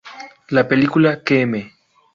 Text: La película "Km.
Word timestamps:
La 0.49 0.67
película 0.67 1.21
"Km. 1.23 1.71